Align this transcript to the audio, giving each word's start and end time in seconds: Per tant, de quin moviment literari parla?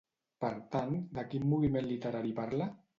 Per 0.45 0.49
tant, 0.75 0.97
de 1.19 1.27
quin 1.35 1.47
moviment 1.55 1.91
literari 1.95 2.37
parla? 2.45 2.75